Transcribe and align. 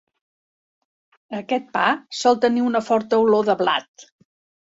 Aquest 1.39 1.67
pa 1.75 1.83
sol 2.21 2.39
tenir 2.47 2.65
una 2.69 2.83
forta 2.87 3.19
olor 3.27 3.47
de 3.51 3.59
blat. 3.63 4.09